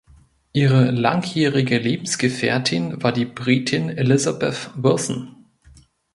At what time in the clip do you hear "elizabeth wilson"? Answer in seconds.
3.89-5.45